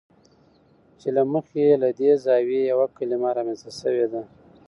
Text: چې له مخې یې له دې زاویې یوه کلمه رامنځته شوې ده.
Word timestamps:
چې 0.99 1.07
له 1.15 1.23
مخې 1.33 1.59
یې 1.67 1.75
له 1.83 1.89
دې 1.99 2.11
زاویې 2.25 2.61
یوه 2.71 2.87
کلمه 2.97 3.29
رامنځته 3.37 3.71
شوې 3.81 4.05
ده. 4.13 4.21